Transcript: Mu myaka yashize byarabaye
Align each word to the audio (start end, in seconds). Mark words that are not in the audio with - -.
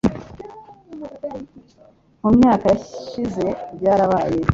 Mu 2.21 2.29
myaka 2.37 2.65
yashize 2.73 3.45
byarabaye 3.77 4.39